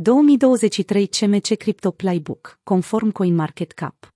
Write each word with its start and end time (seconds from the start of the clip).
2023 0.00 1.06
CMC 1.06 1.56
Crypto 1.56 1.90
Playbook, 1.90 2.58
conform 2.62 3.10
CoinMarketCap. 3.10 4.14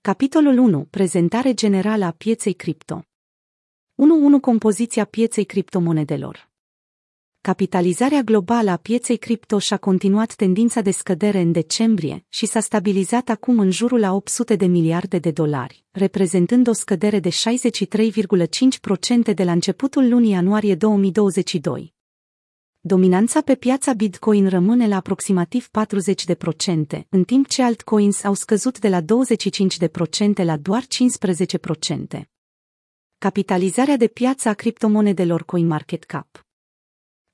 Capitolul 0.00 0.58
1. 0.58 0.86
Prezentare 0.90 1.54
generală 1.54 2.04
a 2.04 2.10
pieței 2.10 2.52
cripto. 2.52 3.00
1.1. 3.00 3.04
Compoziția 4.40 5.04
pieței 5.04 5.44
criptomonedelor. 5.44 6.50
Capitalizarea 7.40 8.22
globală 8.22 8.70
a 8.70 8.76
pieței 8.76 9.16
cripto 9.16 9.58
și-a 9.58 9.76
continuat 9.76 10.34
tendința 10.34 10.80
de 10.80 10.90
scădere 10.90 11.40
în 11.40 11.52
decembrie 11.52 12.24
și 12.28 12.46
s-a 12.46 12.60
stabilizat 12.60 13.28
acum 13.28 13.58
în 13.58 13.70
jurul 13.70 13.98
la 13.98 14.12
800 14.12 14.56
de 14.56 14.66
miliarde 14.66 15.18
de 15.18 15.30
dolari, 15.30 15.84
reprezentând 15.90 16.68
o 16.68 16.72
scădere 16.72 17.20
de 17.20 17.28
63,5% 17.28 19.34
de 19.34 19.44
la 19.44 19.52
începutul 19.52 20.08
lunii 20.08 20.30
ianuarie 20.30 20.74
2022. 20.74 21.96
Dominanța 22.80 23.40
pe 23.40 23.54
piața 23.54 23.92
Bitcoin 23.92 24.48
rămâne 24.48 24.88
la 24.88 24.96
aproximativ 24.96 25.68
40%, 26.98 27.00
în 27.08 27.24
timp 27.24 27.46
ce 27.46 27.62
altcoins 27.62 28.24
au 28.24 28.34
scăzut 28.34 28.78
de 28.78 28.88
la 28.88 29.00
25% 29.00 29.04
la 30.34 30.56
doar 30.56 30.82
15%. 32.16 32.20
Capitalizarea 33.18 33.96
de 33.96 34.06
piață 34.06 34.48
a 34.48 34.52
criptomonedelor 34.52 35.44
CoinMarketCap 35.44 36.48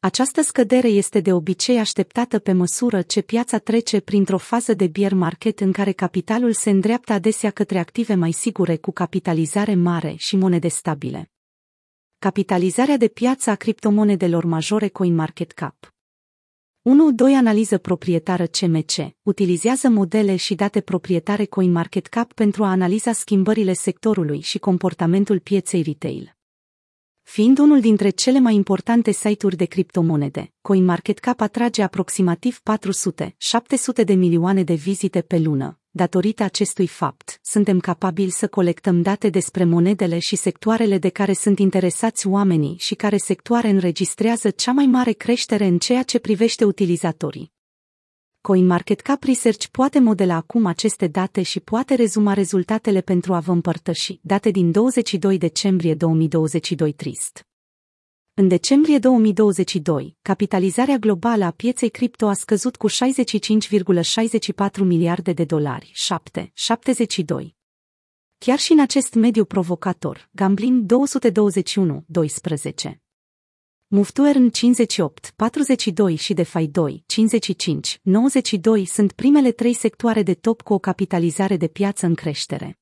această 0.04 0.42
scădere 0.42 0.88
este 0.88 1.20
de 1.20 1.32
obicei 1.32 1.78
așteptată 1.78 2.38
pe 2.38 2.52
măsură 2.52 3.02
ce 3.02 3.20
piața 3.20 3.58
trece 3.58 4.00
printr-o 4.00 4.38
fază 4.38 4.74
de 4.74 4.86
bear 4.86 5.12
market 5.12 5.60
în 5.60 5.72
care 5.72 5.92
capitalul 5.92 6.52
se 6.52 6.70
îndreaptă 6.70 7.12
adesea 7.12 7.50
către 7.50 7.78
active 7.78 8.14
mai 8.14 8.32
sigure 8.32 8.76
cu 8.76 8.92
capitalizare 8.92 9.74
mare 9.74 10.14
și 10.16 10.36
monede 10.36 10.68
stabile. 10.68 11.33
Capitalizarea 12.24 12.96
de 12.96 13.08
piață 13.08 13.50
a 13.50 13.54
criptomonedelor 13.54 14.44
majore 14.44 14.88
CoinMarketCap 14.88 15.94
1-2 17.30 17.36
Analiză 17.36 17.78
proprietară 17.78 18.46
CMC 18.46 18.92
utilizează 19.22 19.88
modele 19.88 20.36
și 20.36 20.54
date 20.54 20.80
proprietare 20.80 21.44
CoinMarketCap 21.44 22.32
pentru 22.32 22.64
a 22.64 22.70
analiza 22.70 23.12
schimbările 23.12 23.72
sectorului 23.72 24.40
și 24.40 24.58
comportamentul 24.58 25.38
pieței 25.38 25.82
retail. 25.82 26.36
Fiind 27.22 27.58
unul 27.58 27.80
dintre 27.80 28.10
cele 28.10 28.38
mai 28.38 28.54
importante 28.54 29.10
site-uri 29.10 29.56
de 29.56 29.64
criptomonede, 29.64 30.52
CoinMarketCap 30.60 31.40
atrage 31.40 31.82
aproximativ 31.82 32.60
400-700 34.00 34.04
de 34.04 34.14
milioane 34.14 34.62
de 34.62 34.74
vizite 34.74 35.22
pe 35.22 35.38
lună. 35.38 35.78
Datorită 35.96 36.42
acestui 36.42 36.86
fapt, 36.86 37.40
suntem 37.42 37.80
capabili 37.80 38.30
să 38.30 38.48
colectăm 38.48 39.02
date 39.02 39.28
despre 39.28 39.64
monedele 39.64 40.18
și 40.18 40.36
sectoarele 40.36 40.98
de 40.98 41.08
care 41.08 41.32
sunt 41.32 41.58
interesați 41.58 42.26
oamenii 42.26 42.76
și 42.78 42.94
care 42.94 43.16
sectoare 43.16 43.68
înregistrează 43.68 44.50
cea 44.50 44.72
mai 44.72 44.86
mare 44.86 45.12
creștere 45.12 45.66
în 45.66 45.78
ceea 45.78 46.02
ce 46.02 46.18
privește 46.18 46.64
utilizatorii. 46.64 47.52
CoinMarketCap 48.40 49.22
Research 49.22 49.66
poate 49.66 49.98
modela 49.98 50.34
acum 50.34 50.66
aceste 50.66 51.06
date 51.06 51.42
și 51.42 51.60
poate 51.60 51.94
rezuma 51.94 52.32
rezultatele 52.32 53.00
pentru 53.00 53.34
a 53.34 53.40
vă 53.40 53.52
împărtăși 53.52 54.18
date 54.22 54.50
din 54.50 54.70
22 54.70 55.38
decembrie 55.38 55.94
2022 55.94 56.92
trist. 56.92 57.46
În 58.36 58.48
decembrie 58.48 58.98
2022, 58.98 60.16
capitalizarea 60.22 60.96
globală 60.96 61.44
a 61.44 61.50
pieței 61.50 61.88
cripto 61.88 62.26
a 62.26 62.32
scăzut 62.32 62.76
cu 62.76 62.88
65,64 62.88 62.94
miliarde 64.78 65.32
de 65.32 65.44
dolari, 65.44 65.90
7, 65.92 66.50
72. 66.54 67.56
Chiar 68.38 68.58
și 68.58 68.72
în 68.72 68.80
acest 68.80 69.14
mediu 69.14 69.44
provocator, 69.44 70.28
Gambling 70.32 70.82
221, 70.82 72.04
12. 72.06 73.02
Muftuern 73.86 74.48
58, 74.48 75.32
42 75.36 76.14
și 76.14 76.34
DeFi 76.34 76.66
2, 76.66 77.04
55, 77.06 78.00
92 78.02 78.84
sunt 78.84 79.12
primele 79.12 79.52
trei 79.52 79.74
sectoare 79.74 80.22
de 80.22 80.34
top 80.34 80.62
cu 80.62 80.72
o 80.72 80.78
capitalizare 80.78 81.56
de 81.56 81.68
piață 81.68 82.06
în 82.06 82.14
creștere. 82.14 82.78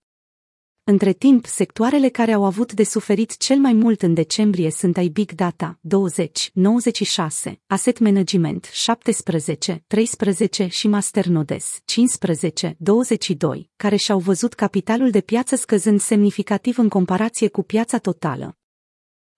Între 0.85 1.13
timp, 1.13 1.47
sectoarele 1.47 2.09
care 2.09 2.33
au 2.33 2.45
avut 2.45 2.73
de 2.73 2.85
suferit 2.85 3.37
cel 3.37 3.57
mai 3.57 3.73
mult 3.73 4.03
în 4.03 4.15
decembrie 4.15 4.71
sunt 4.71 4.97
ai 4.97 5.09
Big 5.09 5.33
Data, 5.33 5.79
20, 5.81 6.51
96, 6.53 7.61
Asset 7.67 7.99
Management, 7.99 8.69
17, 8.73 9.85
13 9.87 10.67
și 10.67 10.89
Masternodes, 10.89 11.79
15, 11.85 12.77
22, 12.79 13.71
care 13.77 13.97
și-au 13.97 14.19
văzut 14.19 14.55
capitalul 14.55 15.11
de 15.11 15.21
piață 15.21 15.57
scăzând 15.57 16.01
semnificativ 16.01 16.79
în 16.79 16.89
comparație 16.89 17.49
cu 17.49 17.63
piața 17.63 17.99
totală. 17.99 18.57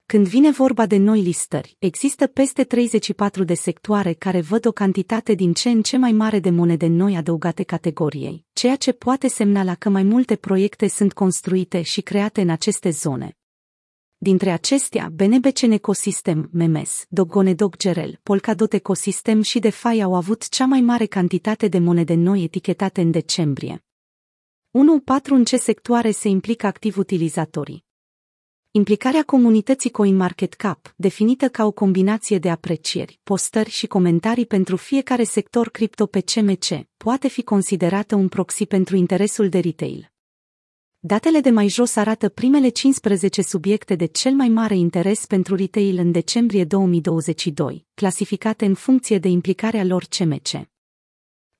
Când 0.06 0.26
vine 0.26 0.50
vorba 0.50 0.86
de 0.86 0.96
noi 0.96 1.20
listări, 1.20 1.76
există 1.78 2.26
peste 2.26 2.64
34 2.64 3.44
de 3.44 3.54
sectoare 3.54 4.12
care 4.12 4.40
văd 4.40 4.66
o 4.66 4.72
cantitate 4.72 5.34
din 5.34 5.52
ce 5.52 5.68
în 5.68 5.82
ce 5.82 5.96
mai 5.96 6.12
mare 6.12 6.38
de 6.38 6.50
monede 6.50 6.86
noi 6.86 7.16
adăugate 7.16 7.62
categoriei, 7.62 8.44
ceea 8.52 8.76
ce 8.76 8.92
poate 8.92 9.28
semnala 9.28 9.74
că 9.74 9.88
mai 9.88 10.02
multe 10.02 10.36
proiecte 10.36 10.88
sunt 10.88 11.12
construite 11.12 11.82
și 11.82 12.00
create 12.00 12.40
în 12.40 12.48
aceste 12.48 12.90
zone. 12.90 13.36
Dintre 14.16 14.50
acestea, 14.50 15.10
BNBCN 15.12 15.70
Ecosystem, 15.70 16.48
Memes, 16.52 17.04
Dogonedog 17.08 17.76
Gerel, 17.76 18.20
Polkadot 18.22 18.72
Ecosystem 18.72 19.42
și 19.42 19.58
DeFi 19.58 20.02
au 20.02 20.14
avut 20.14 20.48
cea 20.48 20.66
mai 20.66 20.80
mare 20.80 21.06
cantitate 21.06 21.68
de 21.68 21.78
monede 21.78 22.14
noi 22.14 22.42
etichetate 22.42 23.00
în 23.00 23.10
decembrie. 23.10 23.84
1.4 23.84 25.24
În 25.24 25.44
ce 25.44 25.56
sectoare 25.56 26.10
se 26.10 26.28
implică 26.28 26.66
activ 26.66 26.98
utilizatorii? 26.98 27.83
Implicarea 28.76 29.22
comunității 29.22 29.90
CoinMarketCap, 29.90 30.94
definită 30.96 31.48
ca 31.48 31.64
o 31.64 31.70
combinație 31.70 32.38
de 32.38 32.50
aprecieri, 32.50 33.20
postări 33.22 33.70
și 33.70 33.86
comentarii 33.86 34.46
pentru 34.46 34.76
fiecare 34.76 35.22
sector 35.22 35.68
cripto 35.68 36.06
pe 36.06 36.20
CMC, 36.20 36.86
poate 36.96 37.28
fi 37.28 37.42
considerată 37.42 38.14
un 38.14 38.28
proxy 38.28 38.66
pentru 38.66 38.96
interesul 38.96 39.48
de 39.48 39.58
retail. 39.58 40.12
Datele 40.98 41.40
de 41.40 41.50
mai 41.50 41.68
jos 41.68 41.96
arată 41.96 42.28
primele 42.28 42.68
15 42.68 43.42
subiecte 43.42 43.94
de 43.94 44.06
cel 44.06 44.32
mai 44.32 44.48
mare 44.48 44.76
interes 44.76 45.26
pentru 45.26 45.54
retail 45.56 45.98
în 45.98 46.10
decembrie 46.10 46.64
2022, 46.64 47.86
clasificate 47.94 48.64
în 48.64 48.74
funcție 48.74 49.18
de 49.18 49.28
implicarea 49.28 49.84
lor 49.84 50.04
CMC. 50.18 50.73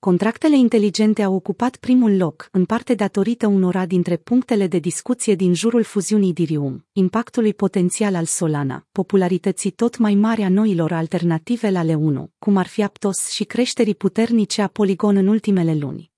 Contractele 0.04 0.56
inteligente 0.56 1.22
au 1.22 1.34
ocupat 1.34 1.76
primul 1.76 2.16
loc, 2.16 2.48
în 2.52 2.64
parte 2.64 2.94
datorită 2.94 3.46
unora 3.46 3.86
dintre 3.86 4.16
punctele 4.16 4.66
de 4.66 4.78
discuție 4.78 5.34
din 5.34 5.54
jurul 5.54 5.82
fuziunii 5.82 6.32
Dirium, 6.32 6.86
impactului 6.92 7.54
potențial 7.54 8.14
al 8.14 8.24
Solana, 8.24 8.86
popularității 8.92 9.70
tot 9.70 9.98
mai 9.98 10.14
mari 10.14 10.42
a 10.42 10.48
noilor 10.48 10.92
alternative 10.92 11.70
la 11.70 11.84
L1, 11.84 12.30
cum 12.38 12.56
ar 12.56 12.66
fi 12.66 12.82
Aptos 12.82 13.30
și 13.30 13.44
creșterii 13.44 13.94
puternice 13.94 14.62
a 14.62 14.66
Polygon 14.66 15.16
în 15.16 15.26
ultimele 15.26 15.74
luni. 15.74 16.10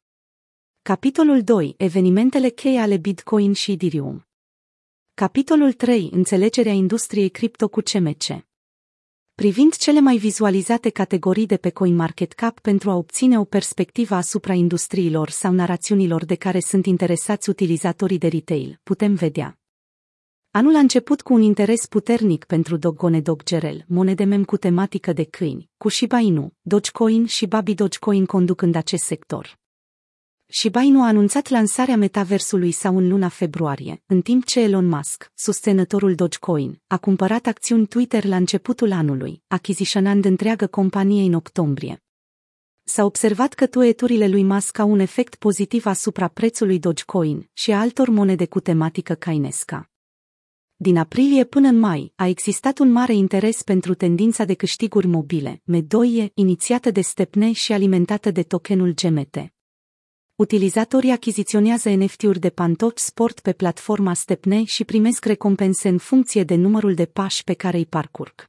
Capitolul 0.83 1.43
2. 1.43 1.75
Evenimentele 1.77 2.49
cheie 2.49 2.79
ale 2.79 2.97
Bitcoin 2.97 3.53
și 3.53 3.73
Ethereum. 3.73 4.27
Capitolul 5.15 5.73
3. 5.73 6.11
Înțelegerea 6.13 6.73
industriei 6.73 7.29
cripto 7.29 7.69
cu 7.69 7.81
CMC 7.81 8.45
privind 9.37 9.77
cele 9.77 10.01
mai 10.01 10.17
vizualizate 10.17 10.91
categorii 10.91 11.47
de 11.47 11.57
pe 11.57 11.71
CoinMarketCap 11.71 12.61
pentru 12.61 12.91
a 12.91 12.95
obține 12.95 13.39
o 13.39 13.45
perspectivă 13.45 14.15
asupra 14.15 14.53
industriilor 14.53 15.31
sau 15.31 15.53
narațiunilor 15.53 16.25
de 16.25 16.35
care 16.35 16.61
sunt 16.61 16.87
interesați 16.87 17.49
utilizatorii 17.49 18.19
de 18.19 18.29
retail, 18.29 18.81
putem 18.83 19.15
vedea. 19.15 19.59
Anul 20.51 20.75
a 20.75 20.79
început 20.79 21.23
cu 21.23 21.33
un 21.33 21.41
interes 21.41 21.87
puternic 21.87 22.45
pentru 22.45 22.77
Doggone 22.77 23.21
Doggerel, 23.21 23.85
monede 23.87 24.25
mem 24.25 24.45
cu 24.45 24.57
tematică 24.57 25.13
de 25.13 25.25
câini, 25.25 25.71
cu 25.77 25.89
Shiba 25.89 26.19
Inu, 26.19 26.53
Dogecoin 26.61 27.27
și 27.27 27.47
Baby 27.47 27.75
Dogecoin 27.75 28.27
conducând 28.27 28.75
acest 28.75 29.05
sector. 29.05 29.59
Shiba 30.49 30.81
Inu 30.81 31.03
a 31.03 31.07
anunțat 31.07 31.49
lansarea 31.49 31.97
metaversului 31.97 32.71
sau 32.71 32.97
în 32.97 33.09
luna 33.09 33.29
februarie, 33.29 34.03
în 34.07 34.21
timp 34.21 34.45
ce 34.45 34.61
Elon 34.61 34.87
Musk, 34.87 35.31
susținătorul 35.34 36.15
Dogecoin, 36.15 36.81
a 36.87 36.99
cumpărat 36.99 37.47
acțiuni 37.47 37.87
Twitter 37.87 38.25
la 38.25 38.37
începutul 38.37 38.93
anului, 38.93 39.43
achiziționând 39.47 40.25
întreagă 40.25 40.67
companie 40.67 41.23
în 41.23 41.33
octombrie. 41.33 42.03
S-a 42.85 43.05
observat 43.05 43.55
că 43.55 43.67
tueturile 43.67 44.29
lui 44.29 44.43
Musk 44.43 44.79
au 44.79 44.91
un 44.91 44.99
efect 44.99 45.35
pozitiv 45.35 45.87
asupra 45.87 46.29
prețului 46.29 46.79
Dogecoin 46.79 47.49
și 47.53 47.73
a 47.73 47.81
altor 47.81 48.09
monede 48.09 48.47
cu 48.47 48.61
tematică 48.61 49.15
cainesca. 49.15 49.91
Din 50.76 50.97
aprilie 50.97 51.44
până 51.44 51.69
în 51.69 51.79
mai, 51.79 52.12
a 52.17 52.26
existat 52.26 52.79
un 52.79 52.93
mare 52.93 53.15
interes 53.15 53.62
pentru 53.62 53.94
tendința 53.94 54.44
de 54.44 54.55
câștiguri 54.55 55.06
mobile, 55.06 55.61
Medoie, 55.65 56.31
inițiată 56.35 56.91
de 56.91 57.00
Stepne 57.00 57.53
și 57.53 57.73
alimentată 57.73 58.31
de 58.31 58.43
tokenul 58.43 58.94
GMT. 58.94 59.56
Utilizatorii 60.37 61.11
achiziționează 61.11 61.91
NFT-uri 61.91 62.38
de 62.38 62.50
pantofi 62.50 63.03
sport 63.03 63.41
pe 63.41 63.53
platforma 63.53 64.15
Stepney 64.15 64.65
și 64.65 64.85
primesc 64.85 65.25
recompense 65.25 65.88
în 65.88 65.99
funcție 65.99 66.44
de 66.44 66.55
numărul 66.55 66.94
de 66.94 67.06
pași 67.06 67.44
pe 67.44 67.55
care 67.55 67.77
îi 67.77 67.87
parcurg. 67.87 68.44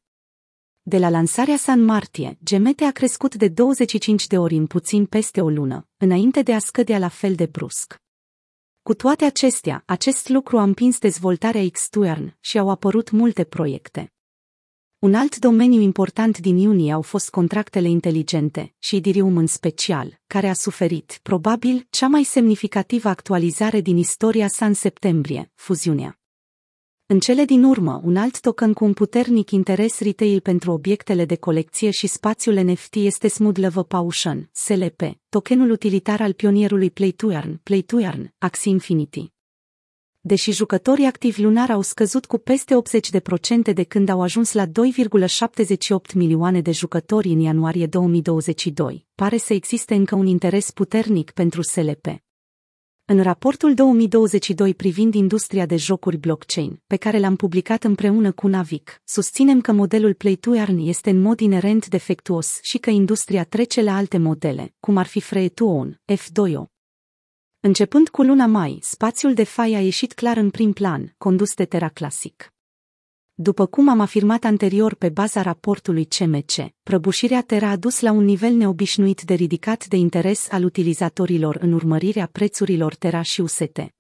De 0.82 0.98
la 0.98 1.10
lansarea 1.10 1.58
sa 1.58 1.72
în 1.72 1.84
martie, 1.84 2.38
GMT 2.44 2.82
a 2.82 2.92
crescut 2.92 3.36
de 3.36 3.48
25 3.48 4.28
de 4.28 4.38
ori 4.38 4.56
în 4.56 4.68
puțin 4.68 5.06
peste 5.06 5.42
o 5.42 5.50
lună, 5.50 5.88
înainte 5.98 6.42
de 6.42 6.54
a 6.54 6.60
scădea 6.60 6.98
la 6.98 7.08
fel 7.08 7.36
de 7.36 7.46
brusc. 7.46 7.96
Cu 8.82 8.94
toate 8.94 9.26
acestea, 9.26 9.84
acest 9.86 10.30
lucru 10.30 10.58
a 10.58 10.64
împins 10.64 11.00
dezvoltarea 11.00 11.70
X-Twern 11.70 12.38
și 12.40 12.58
au 12.58 12.70
apărut 12.70 13.12
multe 13.12 13.44
proiecte. 13.44 14.12
Un 15.00 15.14
alt 15.14 15.38
domeniu 15.38 15.82
important 15.82 16.38
din 16.38 16.58
iunie 16.58 16.92
au 16.92 17.02
fost 17.02 17.30
contractele 17.30 17.88
inteligente, 17.88 18.74
și 18.80 18.96
Ethereum 18.96 19.38
în 19.38 19.48
special, 19.48 20.20
care 20.28 20.48
a 20.48 20.54
suferit, 20.54 21.20
probabil, 21.24 21.88
cea 21.90 22.08
mai 22.08 22.24
semnificativă 22.24 23.10
actualizare 23.10 23.82
din 23.82 23.98
istoria 23.98 24.48
sa 24.48 24.66
în 24.66 24.74
septembrie, 24.74 25.52
fuziunea. 25.56 26.20
În 27.06 27.20
cele 27.20 27.46
din 27.46 27.64
urmă, 27.64 28.02
un 28.04 28.16
alt 28.16 28.40
token 28.40 28.74
cu 28.74 28.84
un 28.84 28.94
puternic 28.94 29.52
interes 29.52 30.00
retail 30.00 30.40
pentru 30.40 30.72
obiectele 30.72 31.26
de 31.26 31.36
colecție 31.36 31.90
și 31.90 32.08
spațiul 32.08 32.56
NFT 32.56 32.96
este 32.96 33.28
Smooth 33.28 33.60
Love 33.60 33.82
Potion, 33.82 34.50
SLP, 34.52 35.02
tokenul 35.30 35.72
utilitar 35.72 36.22
al 36.22 36.34
pionierului 36.34 36.92
Play 36.92 37.12
to 37.12 37.32
Earn, 37.32 37.60
Play 37.64 37.82
to 37.82 38.00
Earn, 38.00 38.34
Axie 38.38 38.72
Infinity 38.72 39.36
deși 40.28 40.52
jucătorii 40.52 41.06
activi 41.06 41.42
lunar 41.42 41.70
au 41.70 41.82
scăzut 41.82 42.26
cu 42.26 42.38
peste 42.38 42.76
80% 43.70 43.74
de 43.74 43.84
când 43.84 44.10
au 44.10 44.22
ajuns 44.22 44.54
la 44.54 44.66
2,78 44.66 44.72
milioane 46.14 46.62
de 46.62 46.72
jucători 46.72 47.28
în 47.28 47.40
ianuarie 47.40 47.86
2022, 47.86 49.06
pare 49.16 49.38
să 49.38 49.54
existe 49.54 49.96
încă 49.96 50.16
un 50.16 50.26
interes 50.26 50.72
puternic 50.72 51.32
pentru 51.32 51.62
SLP. 51.62 52.06
În 53.06 53.22
raportul 53.22 53.74
2022 53.74 54.74
privind 54.74 55.14
industria 55.14 55.66
de 55.66 55.76
jocuri 55.76 56.18
blockchain, 56.18 56.82
pe 56.88 56.96
care 56.96 57.20
l-am 57.20 57.36
publicat 57.36 57.84
împreună 57.84 58.32
cu 58.32 58.48
Navic, 58.48 59.02
susținem 59.06 59.62
că 59.62 59.72
modelul 59.72 60.14
Play 60.14 60.36
to 60.36 60.56
Earn 60.56 60.78
este 60.78 61.10
în 61.10 61.22
mod 61.22 61.40
inerent 61.40 61.88
defectuos 61.88 62.60
și 62.62 62.78
că 62.78 62.90
industria 62.90 63.44
trece 63.44 63.82
la 63.82 63.96
alte 63.96 64.18
modele, 64.18 64.74
cum 64.80 64.98
ar 64.98 65.06
fi 65.06 65.20
Free 65.20 65.48
to 65.48 65.66
Own, 65.66 66.02
F2O, 66.14 66.77
Începând 67.60 68.10
cu 68.10 68.22
luna 68.22 68.46
mai, 68.46 68.80
spațiul 68.82 69.34
de 69.34 69.44
fai 69.44 69.74
a 69.74 69.82
ieșit 69.82 70.14
clar 70.14 70.38
în 70.38 70.50
prim 70.50 70.74
plan, 70.74 71.14
condus 71.18 71.54
de 71.54 71.66
Terra 71.66 71.90
Classic. 71.90 72.54
După 73.34 73.66
cum 73.66 73.90
am 73.90 74.00
afirmat 74.00 74.44
anterior 74.44 74.94
pe 74.94 75.10
baza 75.10 75.42
raportului 75.42 76.06
CMC, 76.06 76.52
prăbușirea 76.84 77.42
Terra 77.42 77.70
a 77.70 77.76
dus 77.76 78.00
la 78.00 78.12
un 78.12 78.24
nivel 78.24 78.54
neobișnuit 78.54 79.22
de 79.22 79.34
ridicat 79.34 79.88
de 79.88 79.96
interes 79.96 80.48
al 80.52 80.64
utilizatorilor 80.64 81.58
în 81.62 81.74
urmărirea 81.74 82.30
prețurilor 82.32 82.96
Terra 82.96 83.22
și 83.22 83.42
UST. 83.42 83.96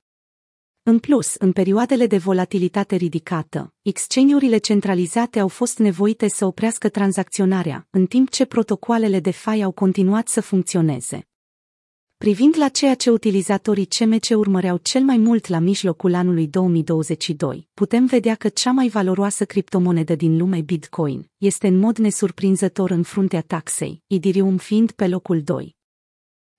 În 0.83 0.99
plus, 0.99 1.35
în 1.35 1.51
perioadele 1.51 2.07
de 2.07 2.17
volatilitate 2.17 2.95
ridicată, 2.95 3.73
exchange-urile 3.81 4.57
centralizate 4.57 5.39
au 5.39 5.47
fost 5.47 5.77
nevoite 5.77 6.27
să 6.27 6.45
oprească 6.45 6.89
tranzacționarea, 6.89 7.87
în 7.89 8.05
timp 8.05 8.29
ce 8.29 8.45
protocoalele 8.45 9.19
de 9.19 9.31
fai 9.31 9.61
au 9.61 9.71
continuat 9.71 10.27
să 10.27 10.41
funcționeze. 10.41 11.27
Privind 12.17 12.55
la 12.57 12.67
ceea 12.67 12.95
ce 12.95 13.09
utilizatorii 13.09 13.85
CMC 13.85 14.29
urmăreau 14.29 14.77
cel 14.77 15.01
mai 15.01 15.17
mult 15.17 15.47
la 15.47 15.59
mijlocul 15.59 16.13
anului 16.13 16.47
2022, 16.47 17.67
putem 17.73 18.05
vedea 18.05 18.35
că 18.35 18.49
cea 18.49 18.71
mai 18.71 18.87
valoroasă 18.87 19.45
criptomonedă 19.45 20.15
din 20.15 20.37
lume 20.37 20.61
Bitcoin 20.61 21.29
este 21.37 21.67
în 21.67 21.79
mod 21.79 21.97
nesurprinzător 21.97 22.89
în 22.89 23.03
fruntea 23.03 23.41
taxei, 23.41 24.03
Ethereum 24.07 24.57
fiind 24.57 24.91
pe 24.91 25.07
locul 25.07 25.41
2. 25.41 25.75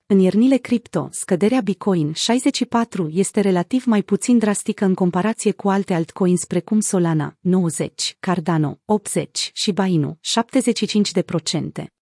În 0.07 0.19
iernile 0.19 0.57
cripto, 0.57 1.09
scăderea 1.11 1.61
Bitcoin 1.61 2.13
64 2.13 3.09
este 3.13 3.41
relativ 3.41 3.85
mai 3.85 4.03
puțin 4.03 4.39
drastică 4.39 4.85
în 4.85 4.95
comparație 4.95 5.53
cu 5.53 5.69
alte 5.69 5.95
altcoins 5.95 6.45
precum 6.45 6.81
Solana 6.81 7.37
90, 7.41 8.17
Cardano 8.21 8.79
80 8.85 9.51
și 9.55 9.73
Bainu 9.73 10.19
75%. 11.83 11.98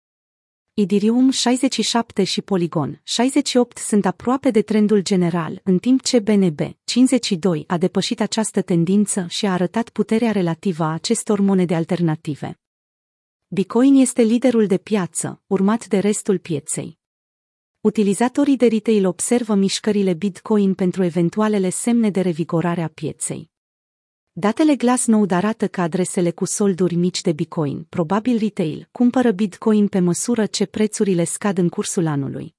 Ethereum 0.82 1.30
67 1.30 2.24
și 2.24 2.42
Polygon 2.42 3.02
68 3.04 3.78
sunt 3.78 4.06
aproape 4.06 4.52
de 4.52 4.62
trendul 4.62 5.02
general, 5.02 5.62
în 5.64 5.78
timp 5.78 6.02
ce 6.02 6.20
BNB 6.20 6.60
52 6.84 7.64
a 7.68 7.78
depășit 7.78 8.22
această 8.22 8.62
tendință 8.62 9.26
și 9.30 9.46
a 9.46 9.52
arătat 9.52 9.90
puterea 9.90 10.32
relativă 10.32 10.84
a 10.84 10.94
acestor 10.94 11.40
monede 11.40 11.76
alternative. 11.76 12.60
Bitcoin 13.48 13.96
este 13.96 14.22
liderul 14.22 14.68
de 14.68 14.78
piață, 14.78 15.42
urmat 15.48 15.88
de 15.88 16.00
restul 16.00 16.38
pieței. 16.38 16.98
Utilizatorii 17.82 18.58
de 18.58 18.68
retail 18.68 19.06
observă 19.06 19.56
mișcările 19.56 20.14
Bitcoin 20.14 20.74
pentru 20.74 21.04
eventualele 21.04 21.70
semne 21.70 22.10
de 22.10 22.22
revigorare 22.22 22.82
a 22.82 22.88
pieței. 22.88 23.51
Datele 24.34 24.76
Glassnode 24.76 25.36
arată 25.36 25.68
că 25.68 25.82
adresele 25.82 26.32
cu 26.32 26.46
solduri 26.46 26.96
mici 26.96 27.22
de 27.22 27.32
Bitcoin, 27.32 27.86
probabil 27.90 28.38
retail, 28.38 28.88
cumpără 28.92 29.32
Bitcoin 29.32 29.88
pe 29.88 30.00
măsură 30.00 30.46
ce 30.46 30.66
prețurile 30.66 31.24
scad 31.24 31.58
în 31.58 31.70
cursul 31.70 32.08
anului. 32.08 32.56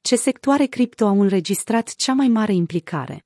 Ce 0.00 0.16
sectoare 0.16 0.66
cripto 0.66 1.06
au 1.06 1.20
înregistrat 1.20 1.94
cea 1.94 2.12
mai 2.12 2.28
mare 2.28 2.52
implicare? 2.52 3.24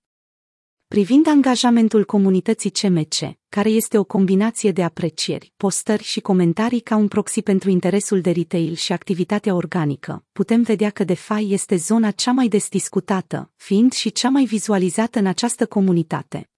Privind 0.86 1.26
angajamentul 1.26 2.04
comunității 2.04 2.70
CMC, 2.70 3.14
care 3.48 3.68
este 3.68 3.98
o 3.98 4.04
combinație 4.04 4.72
de 4.72 4.82
aprecieri, 4.82 5.52
postări 5.56 6.02
și 6.02 6.20
comentarii 6.20 6.80
ca 6.80 6.96
un 6.96 7.08
proxy 7.08 7.42
pentru 7.42 7.70
interesul 7.70 8.20
de 8.20 8.30
retail 8.30 8.74
și 8.74 8.92
activitatea 8.92 9.54
organică, 9.54 10.24
putem 10.32 10.62
vedea 10.62 10.90
că 10.90 11.04
DeFi 11.04 11.52
este 11.52 11.76
zona 11.76 12.10
cea 12.10 12.32
mai 12.32 12.48
des 12.48 12.68
discutată, 12.68 13.52
fiind 13.56 13.92
și 13.92 14.12
cea 14.12 14.28
mai 14.28 14.44
vizualizată 14.44 15.18
în 15.18 15.26
această 15.26 15.66
comunitate. 15.66 16.48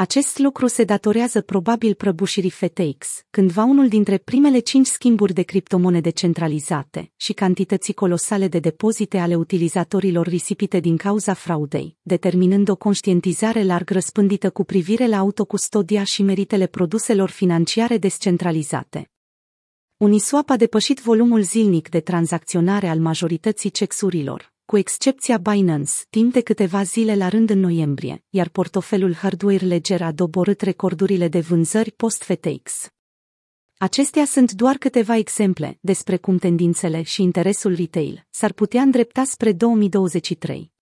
Acest 0.00 0.38
lucru 0.38 0.66
se 0.66 0.84
datorează 0.84 1.40
probabil 1.40 1.94
prăbușirii 1.94 2.50
FTX, 2.50 3.24
cândva 3.30 3.64
unul 3.64 3.88
dintre 3.88 4.18
primele 4.18 4.58
cinci 4.58 4.86
schimburi 4.86 5.32
de 5.32 5.42
criptomonede 5.42 6.10
centralizate, 6.10 7.12
și 7.16 7.32
cantității 7.32 7.94
colosale 7.94 8.48
de 8.48 8.58
depozite 8.58 9.18
ale 9.18 9.34
utilizatorilor 9.34 10.26
risipite 10.26 10.80
din 10.80 10.96
cauza 10.96 11.32
fraudei, 11.34 11.96
determinând 12.02 12.68
o 12.68 12.76
conștientizare 12.76 13.62
larg 13.62 13.90
răspândită 13.90 14.50
cu 14.50 14.64
privire 14.64 15.06
la 15.06 15.16
autocustodia 15.16 16.04
și 16.04 16.22
meritele 16.22 16.66
produselor 16.66 17.30
financiare 17.30 17.98
descentralizate. 17.98 19.10
Uniswap 19.96 20.50
a 20.50 20.56
depășit 20.56 21.00
volumul 21.00 21.42
zilnic 21.42 21.88
de 21.88 22.00
tranzacționare 22.00 22.88
al 22.88 22.98
majorității 22.98 23.70
cexurilor, 23.70 24.52
cu 24.70 24.76
excepția 24.76 25.38
Binance, 25.38 25.92
timp 26.10 26.32
de 26.32 26.40
câteva 26.40 26.82
zile 26.82 27.16
la 27.16 27.28
rând 27.28 27.50
în 27.50 27.60
noiembrie, 27.60 28.24
iar 28.28 28.48
portofelul 28.48 29.14
Hardware 29.14 29.66
Ledger 29.66 30.02
a 30.02 30.12
doborât 30.12 30.60
recordurile 30.60 31.28
de 31.28 31.40
vânzări 31.40 31.90
post-FTX. 31.90 32.88
Acestea 33.78 34.24
sunt 34.24 34.52
doar 34.52 34.76
câteva 34.76 35.16
exemple 35.16 35.78
despre 35.80 36.16
cum 36.16 36.38
tendințele 36.38 37.02
și 37.02 37.22
interesul 37.22 37.74
retail 37.74 38.26
s-ar 38.30 38.52
putea 38.52 38.82
îndrepta 38.82 39.24
spre 39.24 39.52
2023. 39.52 40.72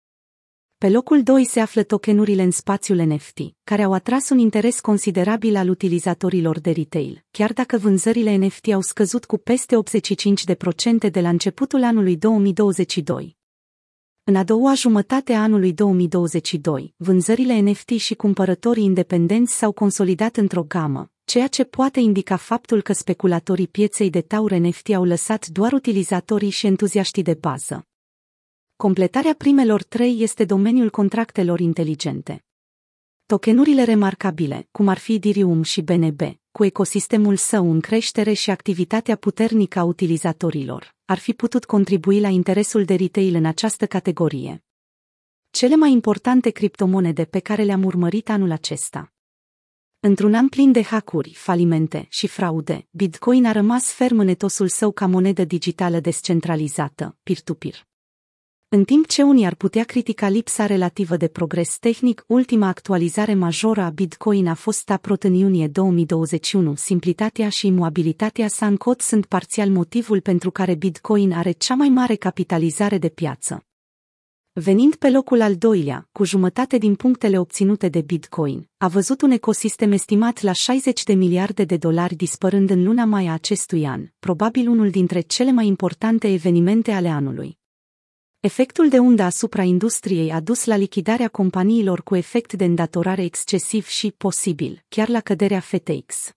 Pe 0.78 0.88
locul 0.88 1.22
2 1.22 1.44
se 1.44 1.60
află 1.60 1.82
tokenurile 1.82 2.42
în 2.42 2.50
spațiul 2.50 2.98
NFT, 2.98 3.38
care 3.64 3.82
au 3.82 3.92
atras 3.92 4.28
un 4.28 4.38
interes 4.38 4.80
considerabil 4.80 5.56
al 5.56 5.68
utilizatorilor 5.68 6.60
de 6.60 6.70
retail, 6.70 7.24
chiar 7.30 7.52
dacă 7.52 7.76
vânzările 7.76 8.36
NFT 8.36 8.68
au 8.72 8.80
scăzut 8.80 9.24
cu 9.24 9.38
peste 9.38 9.76
85% 11.06 11.10
de 11.10 11.20
la 11.20 11.28
începutul 11.28 11.82
anului 11.82 12.16
2022. 12.16 13.37
În 14.28 14.36
a 14.36 14.44
doua 14.44 14.74
jumătate 14.74 15.32
a 15.32 15.42
anului 15.42 15.72
2022, 15.72 16.94
vânzările 16.96 17.60
NFT 17.60 17.88
și 17.88 18.14
cumpărătorii 18.14 18.84
independenți 18.84 19.56
s-au 19.56 19.72
consolidat 19.72 20.36
într-o 20.36 20.62
gamă, 20.62 21.10
ceea 21.24 21.46
ce 21.46 21.64
poate 21.64 22.00
indica 22.00 22.36
faptul 22.36 22.82
că 22.82 22.92
speculatorii 22.92 23.68
pieței 23.68 24.10
de 24.10 24.20
taur 24.20 24.52
NFT 24.52 24.92
au 24.92 25.04
lăsat 25.04 25.46
doar 25.46 25.72
utilizatorii 25.72 26.50
și 26.50 26.66
entuziaștii 26.66 27.22
de 27.22 27.34
bază. 27.34 27.86
Completarea 28.76 29.34
primelor 29.38 29.82
trei 29.82 30.22
este 30.22 30.44
domeniul 30.44 30.90
contractelor 30.90 31.60
inteligente. 31.60 32.47
Tokenurile 33.28 33.84
remarcabile, 33.84 34.68
cum 34.70 34.88
ar 34.88 34.98
fi 34.98 35.14
Ethereum 35.14 35.62
și 35.62 35.82
BNB, 35.82 36.20
cu 36.50 36.64
ecosistemul 36.64 37.36
său 37.36 37.70
în 37.70 37.80
creștere 37.80 38.32
și 38.32 38.50
activitatea 38.50 39.16
puternică 39.16 39.78
a 39.78 39.82
utilizatorilor, 39.82 40.94
ar 41.04 41.18
fi 41.18 41.32
putut 41.32 41.64
contribui 41.64 42.20
la 42.20 42.28
interesul 42.28 42.84
de 42.84 42.94
retail 42.94 43.34
în 43.34 43.44
această 43.44 43.86
categorie. 43.86 44.64
Cele 45.50 45.76
mai 45.76 45.92
importante 45.92 46.50
criptomonede 46.50 47.24
pe 47.24 47.38
care 47.38 47.62
le-am 47.62 47.84
urmărit 47.84 48.28
anul 48.28 48.50
acesta. 48.50 49.12
Într-un 50.00 50.34
an 50.34 50.48
plin 50.48 50.72
de 50.72 50.82
hackuri, 50.82 51.32
falimente 51.34 52.06
și 52.10 52.26
fraude, 52.26 52.86
Bitcoin 52.90 53.46
a 53.46 53.52
rămas 53.52 53.92
ferm 53.92 54.18
în 54.18 54.28
etosul 54.28 54.68
său 54.68 54.92
ca 54.92 55.06
monedă 55.06 55.44
digitală 55.44 56.00
descentralizată, 56.00 57.16
peer-to-peer. 57.22 57.87
În 58.70 58.84
timp 58.84 59.06
ce 59.06 59.22
unii 59.22 59.44
ar 59.46 59.54
putea 59.54 59.84
critica 59.84 60.28
lipsa 60.28 60.66
relativă 60.66 61.16
de 61.16 61.28
progres 61.28 61.78
tehnic, 61.78 62.24
ultima 62.26 62.66
actualizare 62.66 63.34
majoră 63.34 63.80
a 63.80 63.90
Bitcoin 63.90 64.46
a 64.46 64.54
fost 64.54 64.90
aprot 64.90 65.24
în 65.24 65.34
iunie 65.34 65.66
2021. 65.66 66.74
Simplitatea 66.74 67.48
și 67.48 67.66
imobilitatea 67.66 68.48
sa 68.48 68.66
în 68.66 68.76
cod 68.76 69.00
sunt 69.00 69.26
parțial 69.26 69.70
motivul 69.70 70.20
pentru 70.20 70.50
care 70.50 70.74
Bitcoin 70.74 71.32
are 71.32 71.50
cea 71.50 71.74
mai 71.74 71.88
mare 71.88 72.14
capitalizare 72.14 72.98
de 72.98 73.08
piață. 73.08 73.64
Venind 74.52 74.94
pe 74.94 75.10
locul 75.10 75.40
al 75.40 75.56
doilea, 75.56 76.08
cu 76.12 76.24
jumătate 76.24 76.78
din 76.78 76.94
punctele 76.94 77.38
obținute 77.38 77.88
de 77.88 78.00
Bitcoin, 78.00 78.68
a 78.76 78.88
văzut 78.88 79.22
un 79.22 79.30
ecosistem 79.30 79.92
estimat 79.92 80.40
la 80.42 80.52
60 80.52 81.02
de 81.02 81.12
miliarde 81.12 81.64
de 81.64 81.76
dolari 81.76 82.14
dispărând 82.14 82.70
în 82.70 82.84
luna 82.84 83.04
mai 83.04 83.26
a 83.26 83.32
acestui 83.32 83.86
an, 83.86 84.06
probabil 84.18 84.68
unul 84.68 84.90
dintre 84.90 85.20
cele 85.20 85.52
mai 85.52 85.66
importante 85.66 86.32
evenimente 86.32 86.92
ale 86.92 87.08
anului. 87.08 87.57
Efectul 88.40 88.88
de 88.88 88.98
undă 88.98 89.22
asupra 89.22 89.62
industriei 89.62 90.32
a 90.32 90.40
dus 90.40 90.64
la 90.64 90.76
lichidarea 90.76 91.28
companiilor 91.28 92.02
cu 92.02 92.16
efect 92.16 92.52
de 92.52 92.64
îndatorare 92.64 93.22
excesiv 93.22 93.86
și, 93.86 94.10
posibil, 94.16 94.84
chiar 94.88 95.08
la 95.08 95.20
căderea 95.20 95.60
FTX. 95.60 96.30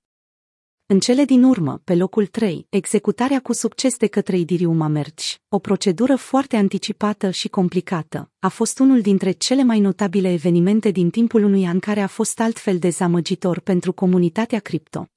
În 0.85 0.99
cele 0.99 1.25
din 1.25 1.43
urmă, 1.43 1.81
pe 1.83 1.95
locul 1.95 2.25
3, 2.25 2.65
executarea 2.69 3.39
cu 3.39 3.53
succes 3.53 3.97
de 3.97 4.07
către 4.07 4.37
Idirium 4.37 4.81
Amerge, 4.81 5.25
o 5.49 5.59
procedură 5.59 6.15
foarte 6.15 6.55
anticipată 6.55 7.29
și 7.29 7.47
complicată, 7.47 8.31
a 8.39 8.47
fost 8.47 8.79
unul 8.79 9.01
dintre 9.01 9.31
cele 9.31 9.63
mai 9.63 9.79
notabile 9.79 10.31
evenimente 10.31 10.91
din 10.91 11.09
timpul 11.09 11.43
unui 11.43 11.65
an 11.65 11.79
care 11.79 12.01
a 12.01 12.07
fost 12.07 12.39
altfel 12.39 12.79
dezamăgitor 12.79 13.59
pentru 13.59 13.93
comunitatea 13.93 14.59
cripto. 14.59 15.10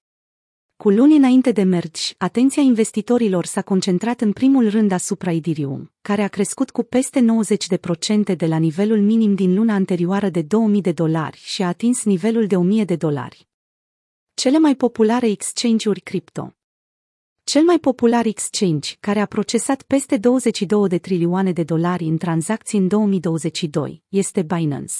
Cu 0.84 0.90
luni 0.90 1.16
înainte 1.16 1.52
de 1.52 1.62
merge, 1.62 2.14
atenția 2.18 2.62
investitorilor 2.62 3.44
s-a 3.44 3.62
concentrat 3.62 4.20
în 4.20 4.32
primul 4.32 4.70
rând 4.70 4.92
asupra 4.92 5.32
Idirium, 5.32 5.92
care 6.02 6.22
a 6.22 6.28
crescut 6.28 6.70
cu 6.70 6.82
peste 6.82 7.26
90% 8.32 8.36
de 8.36 8.46
la 8.46 8.56
nivelul 8.56 9.00
minim 9.00 9.34
din 9.34 9.54
luna 9.54 9.74
anterioară 9.74 10.28
de 10.28 10.42
2000 10.42 10.80
de 10.80 10.92
dolari 10.92 11.40
și 11.44 11.62
a 11.62 11.66
atins 11.66 12.04
nivelul 12.04 12.46
de 12.46 12.56
1000 12.56 12.84
de 12.84 12.96
dolari. 12.96 13.48
Cele 14.34 14.58
mai 14.58 14.74
populare 14.74 15.26
exchange-uri 15.26 16.00
cripto 16.00 16.54
cel 17.44 17.62
mai 17.62 17.78
popular 17.78 18.26
exchange, 18.26 18.96
care 19.00 19.20
a 19.20 19.26
procesat 19.26 19.82
peste 19.82 20.16
22 20.16 20.88
de 20.88 20.98
trilioane 20.98 21.52
de 21.52 21.62
dolari 21.62 22.04
în 22.04 22.16
tranzacții 22.16 22.78
în 22.78 22.88
2022, 22.88 24.02
este 24.08 24.42
Binance. 24.42 24.94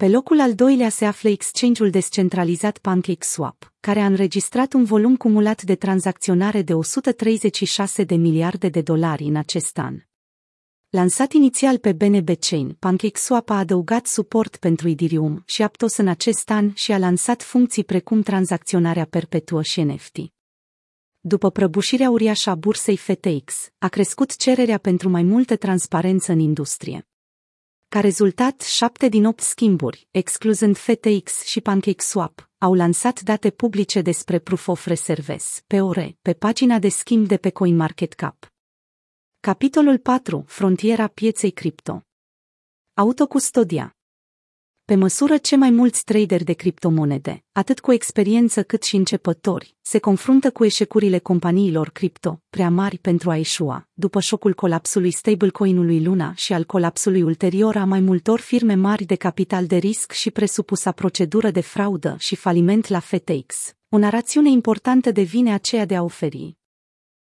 Pe 0.00 0.08
locul 0.08 0.40
al 0.40 0.54
doilea 0.54 0.88
se 0.88 1.04
află 1.04 1.28
exchange-ul 1.28 1.90
descentralizat 1.90 2.78
PancakeSwap, 2.78 3.72
care 3.80 4.00
a 4.00 4.06
înregistrat 4.06 4.72
un 4.72 4.84
volum 4.84 5.16
cumulat 5.16 5.62
de 5.62 5.74
tranzacționare 5.74 6.62
de 6.62 6.74
136 6.74 8.04
de 8.04 8.14
miliarde 8.14 8.68
de 8.68 8.80
dolari 8.80 9.24
în 9.24 9.36
acest 9.36 9.78
an. 9.78 9.96
Lansat 10.88 11.32
inițial 11.32 11.78
pe 11.78 11.92
BNB 11.92 12.28
Chain, 12.38 12.76
PancakeSwap 12.78 13.50
a 13.50 13.58
adăugat 13.58 14.06
suport 14.06 14.56
pentru 14.56 14.88
Ethereum 14.88 15.42
și 15.46 15.62
Aptos 15.62 15.96
în 15.96 16.08
acest 16.08 16.50
an 16.50 16.72
și 16.74 16.92
a 16.92 16.98
lansat 16.98 17.42
funcții 17.42 17.84
precum 17.84 18.22
tranzacționarea 18.22 19.04
perpetuă 19.04 19.62
și 19.62 19.82
NFT. 19.82 20.16
După 21.20 21.50
prăbușirea 21.50 22.10
uriașă 22.10 22.50
a 22.50 22.54
bursei 22.54 22.96
FTX, 22.96 23.70
a 23.78 23.88
crescut 23.88 24.36
cererea 24.36 24.78
pentru 24.78 25.08
mai 25.08 25.22
multă 25.22 25.56
transparență 25.56 26.32
în 26.32 26.38
industrie. 26.38 27.09
Ca 27.92 28.00
rezultat, 28.00 28.60
șapte 28.60 29.08
din 29.08 29.24
opt 29.24 29.40
schimburi, 29.40 30.08
excluzând 30.10 30.76
FTX 30.76 31.44
și 31.44 31.60
PancakeSwap, 31.60 32.50
au 32.58 32.74
lansat 32.74 33.20
date 33.20 33.50
publice 33.50 34.00
despre 34.00 34.38
Proof 34.38 34.68
of 34.68 34.86
Reserves, 34.86 35.64
POR, 35.66 36.16
pe 36.22 36.32
pagina 36.32 36.78
de 36.78 36.88
schimb 36.88 37.26
de 37.26 37.36
pe 37.36 37.50
CoinMarketCap. 37.50 38.52
Capitolul 39.40 39.98
4. 39.98 40.44
Frontiera 40.46 41.06
pieței 41.06 41.50
cripto. 41.50 42.06
Autocustodia. 42.94 43.99
Pe 44.90 44.96
măsură 44.96 45.36
ce 45.36 45.56
mai 45.56 45.70
mulți 45.70 46.04
traderi 46.04 46.44
de 46.44 46.52
criptomonede, 46.52 47.44
atât 47.52 47.80
cu 47.80 47.92
experiență 47.92 48.62
cât 48.62 48.82
și 48.82 48.96
începători, 48.96 49.76
se 49.80 49.98
confruntă 49.98 50.50
cu 50.50 50.64
eșecurile 50.64 51.18
companiilor 51.18 51.90
cripto, 51.90 52.42
prea 52.50 52.70
mari 52.70 52.98
pentru 52.98 53.30
a 53.30 53.36
eșua, 53.36 53.88
după 53.92 54.20
șocul 54.20 54.54
colapsului 54.54 55.10
stablecoin-ului 55.10 56.02
Luna 56.04 56.32
și 56.36 56.52
al 56.52 56.64
colapsului 56.64 57.22
ulterior 57.22 57.76
a 57.76 57.84
mai 57.84 58.00
multor 58.00 58.40
firme 58.40 58.74
mari 58.74 59.04
de 59.04 59.14
capital 59.14 59.66
de 59.66 59.76
risc 59.76 60.12
și 60.12 60.30
presupusa 60.30 60.92
procedură 60.92 61.50
de 61.50 61.60
fraudă 61.60 62.16
și 62.18 62.36
faliment 62.36 62.88
la 62.88 63.00
FTX. 63.00 63.74
O 63.88 63.98
narațiune 63.98 64.50
importantă 64.50 65.10
devine 65.10 65.52
aceea 65.52 65.86
de 65.86 65.96
a 65.96 66.02
oferi 66.02 66.58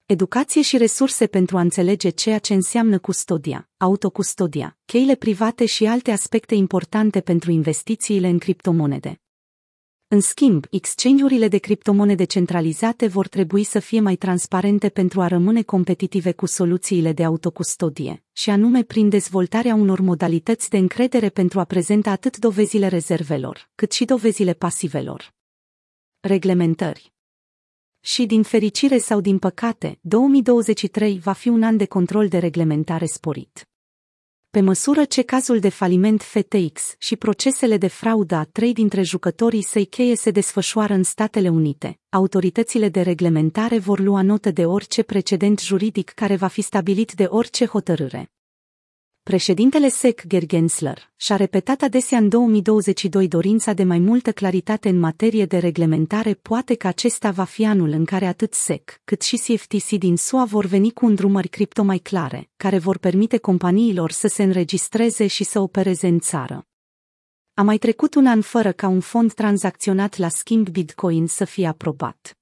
educație 0.06 0.62
și 0.62 0.76
resurse 0.76 1.26
pentru 1.26 1.56
a 1.56 1.60
înțelege 1.60 2.08
ceea 2.08 2.38
ce 2.38 2.54
înseamnă 2.54 2.98
custodia, 2.98 3.68
autocustodia, 3.76 4.78
cheile 4.84 5.14
private 5.14 5.66
și 5.66 5.86
alte 5.86 6.10
aspecte 6.10 6.54
importante 6.54 7.20
pentru 7.20 7.50
investițiile 7.50 8.28
în 8.28 8.38
criptomonede. 8.38 9.20
În 10.08 10.20
schimb, 10.20 10.66
exchange-urile 10.70 11.48
de 11.48 11.58
criptomonede 11.58 12.24
centralizate 12.24 13.06
vor 13.06 13.28
trebui 13.28 13.64
să 13.64 13.78
fie 13.78 14.00
mai 14.00 14.16
transparente 14.16 14.88
pentru 14.88 15.20
a 15.20 15.26
rămâne 15.26 15.62
competitive 15.62 16.32
cu 16.32 16.46
soluțiile 16.46 17.12
de 17.12 17.24
autocustodie, 17.24 18.24
și 18.32 18.50
anume 18.50 18.82
prin 18.82 19.08
dezvoltarea 19.08 19.74
unor 19.74 20.00
modalități 20.00 20.70
de 20.70 20.76
încredere 20.76 21.28
pentru 21.28 21.60
a 21.60 21.64
prezenta 21.64 22.10
atât 22.10 22.36
dovezile 22.36 22.86
rezervelor, 22.86 23.70
cât 23.74 23.92
și 23.92 24.04
dovezile 24.04 24.52
pasivelor. 24.52 25.34
Reglementări 26.20 27.15
și 28.06 28.26
din 28.26 28.42
fericire 28.42 28.98
sau 28.98 29.20
din 29.20 29.38
păcate, 29.38 29.98
2023 30.00 31.18
va 31.18 31.32
fi 31.32 31.48
un 31.48 31.62
an 31.62 31.76
de 31.76 31.86
control 31.86 32.28
de 32.28 32.38
reglementare 32.38 33.06
sporit. 33.06 33.68
Pe 34.50 34.60
măsură 34.60 35.04
ce 35.04 35.22
cazul 35.22 35.58
de 35.58 35.68
faliment 35.68 36.22
FTX 36.22 36.94
și 36.98 37.16
procesele 37.16 37.76
de 37.76 37.86
fraudă 37.86 38.34
a 38.34 38.44
trei 38.44 38.72
dintre 38.72 39.02
jucătorii 39.02 39.62
săi 39.62 39.84
cheie 39.84 40.16
se 40.16 40.30
desfășoară 40.30 40.94
în 40.94 41.02
Statele 41.02 41.48
Unite, 41.48 41.98
autoritățile 42.08 42.88
de 42.88 43.00
reglementare 43.00 43.78
vor 43.78 44.00
lua 44.00 44.22
notă 44.22 44.50
de 44.50 44.66
orice 44.66 45.02
precedent 45.02 45.60
juridic 45.60 46.10
care 46.10 46.36
va 46.36 46.46
fi 46.46 46.60
stabilit 46.60 47.12
de 47.12 47.24
orice 47.24 47.66
hotărâre. 47.66 48.35
Președintele 49.32 49.88
SEC 49.88 50.26
Gergensler 50.26 51.10
și-a 51.16 51.36
repetat 51.36 51.82
adesea 51.82 52.18
în 52.18 52.28
2022 52.28 53.28
dorința 53.28 53.72
de 53.72 53.84
mai 53.84 53.98
multă 53.98 54.32
claritate 54.32 54.88
în 54.88 54.98
materie 54.98 55.44
de 55.44 55.58
reglementare, 55.58 56.34
poate 56.34 56.74
că 56.74 56.86
acesta 56.86 57.30
va 57.30 57.44
fi 57.44 57.64
anul 57.64 57.88
în 57.88 58.04
care 58.04 58.26
atât 58.26 58.54
SEC 58.54 59.00
cât 59.04 59.22
și 59.22 59.36
CFTC 59.36 59.88
din 59.88 60.16
SUA 60.16 60.44
vor 60.44 60.64
veni 60.64 60.92
cu 60.92 61.06
îndrumări 61.06 61.48
cripto 61.48 61.82
mai 61.82 61.98
clare, 61.98 62.50
care 62.56 62.78
vor 62.78 62.98
permite 62.98 63.36
companiilor 63.36 64.10
să 64.10 64.28
se 64.28 64.42
înregistreze 64.42 65.26
și 65.26 65.44
să 65.44 65.60
opereze 65.60 66.06
în 66.06 66.18
țară. 66.18 66.66
A 67.54 67.62
mai 67.62 67.78
trecut 67.78 68.14
un 68.14 68.26
an 68.26 68.40
fără 68.40 68.72
ca 68.72 68.88
un 68.88 69.00
fond 69.00 69.32
tranzacționat 69.32 70.16
la 70.16 70.28
schimb 70.28 70.68
Bitcoin 70.68 71.26
să 71.26 71.44
fie 71.44 71.66
aprobat. 71.66 72.38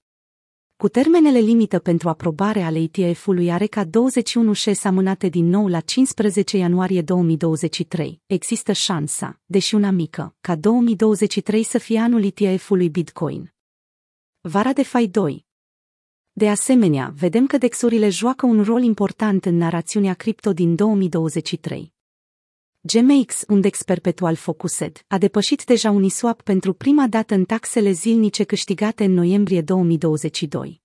Cu 0.77 0.89
termenele 0.89 1.39
limită 1.39 1.79
pentru 1.79 2.09
aprobare 2.09 2.63
ale 2.63 2.79
ETF-ului 2.79 3.51
ARECA 3.51 3.85
21 3.85 4.53
amânate 4.83 5.29
din 5.29 5.47
nou 5.47 5.69
la 5.69 5.81
15 5.81 6.57
ianuarie 6.57 7.03
2023, 7.03 8.21
există 8.27 8.73
șansa, 8.73 9.41
deși 9.45 9.75
una 9.75 9.91
mică, 9.91 10.37
ca 10.41 10.57
2023 10.57 11.63
să 11.63 11.79
fie 11.79 11.99
anul 11.99 12.33
ETF-ului 12.35 12.91
Bitcoin. 12.91 13.55
Vara 14.41 14.73
de 14.73 14.83
Fai 14.83 15.07
2 15.07 15.47
De 16.33 16.49
asemenea, 16.49 17.15
vedem 17.17 17.47
că 17.47 17.59
dexurile 17.59 18.09
joacă 18.09 18.47
un 18.47 18.63
rol 18.63 18.83
important 18.83 19.45
în 19.45 19.57
narațiunea 19.57 20.15
cripto 20.15 20.53
din 20.53 20.75
2023. 20.75 21.94
GMX, 22.87 23.45
un 23.49 23.61
DEX 23.61 23.83
perpetual 23.83 24.35
focused, 24.35 25.05
a 25.07 25.19
depășit 25.19 25.65
deja 25.65 25.91
Uniswap 25.91 26.43
pentru 26.43 26.73
prima 26.73 27.07
dată 27.07 27.35
în 27.35 27.45
taxele 27.45 27.91
zilnice 27.91 28.45
câștigate 28.45 29.05
în 29.05 29.13
noiembrie 29.13 29.61
2022. 29.61 30.83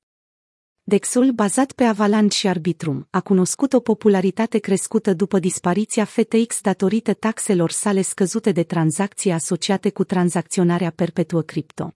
Dexul, 0.83 1.31
bazat 1.31 1.71
pe 1.71 1.83
Avalanche 1.83 2.35
și 2.35 2.47
Arbitrum, 2.47 3.07
a 3.09 3.21
cunoscut 3.21 3.73
o 3.73 3.79
popularitate 3.79 4.57
crescută 4.57 5.13
după 5.13 5.39
dispariția 5.39 6.05
FTX 6.05 6.61
datorită 6.61 7.13
taxelor 7.13 7.71
sale 7.71 8.01
scăzute 8.01 8.51
de 8.51 8.63
tranzacții 8.63 9.31
asociate 9.31 9.89
cu 9.89 10.03
tranzacționarea 10.03 10.91
perpetuă 10.91 11.41
cripto. 11.41 11.93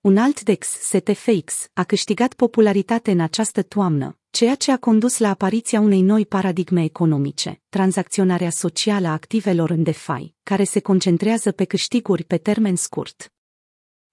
Un 0.00 0.16
alt 0.16 0.42
DEX, 0.42 0.68
STFX, 0.68 1.68
a 1.72 1.84
câștigat 1.84 2.34
popularitate 2.34 3.10
în 3.10 3.20
această 3.20 3.62
toamnă, 3.62 4.16
ceea 4.32 4.54
ce 4.54 4.72
a 4.72 4.78
condus 4.78 5.18
la 5.18 5.28
apariția 5.28 5.80
unei 5.80 6.00
noi 6.00 6.26
paradigme 6.26 6.84
economice, 6.84 7.60
tranzacționarea 7.68 8.50
socială 8.50 9.06
a 9.06 9.12
activelor 9.12 9.70
în 9.70 9.82
DeFi, 9.82 10.34
care 10.42 10.64
se 10.64 10.80
concentrează 10.80 11.52
pe 11.52 11.64
câștiguri 11.64 12.24
pe 12.24 12.36
termen 12.36 12.76
scurt. 12.76 13.32